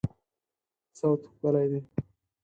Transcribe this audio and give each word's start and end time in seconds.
صوت 0.99 1.21
ښکلی 1.31 1.65
دی 1.71 1.79